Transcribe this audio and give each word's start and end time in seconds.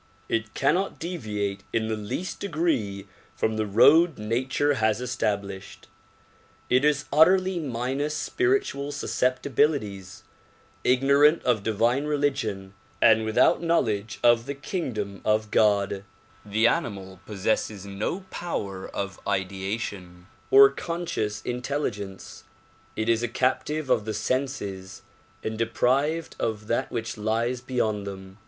It 0.27 0.55
cannot 0.55 0.99
devia, 0.99 1.59
te 1.59 1.59
in 1.71 1.87
the 1.87 1.95
least 1.95 2.39
degree 2.39 3.05
from 3.35 3.55
the 3.55 3.67
road 3.67 4.17
nature 4.17 4.73
has 4.73 4.99
estab 4.99 5.43
lished. 5.43 5.83
It 6.71 6.83
is 6.83 7.05
utterly 7.13 7.59
minus 7.59 8.17
spiritual 8.17 8.91
susceptibilities, 8.91 10.23
ignorant 10.83 11.43
of 11.43 11.61
divine 11.61 12.05
religion 12.05 12.73
and 12.99 13.23
without 13.25 13.61
knowledge 13.61 14.19
of 14.23 14.47
the 14.47 14.55
kingdom 14.55 15.21
of 15.23 15.51
God, 15.51 16.03
The 16.43 16.65
animal 16.65 17.19
possesses 17.27 17.85
no 17.85 18.21
power 18.31 18.89
of 18.89 19.19
ideation 19.27 20.25
or 20.49 20.71
conscious 20.71 21.43
intelligence; 21.43 22.43
it 22.95 23.07
is 23.07 23.21
a 23.21 23.27
captive 23.27 23.91
of 23.91 24.05
the 24.05 24.15
senses 24.15 25.03
and 25.43 25.59
deprived 25.59 26.35
of 26.39 26.65
that 26.65 26.91
which 26.91 27.19
lies 27.19 27.61
beyond 27.61 28.07
them. 28.07 28.39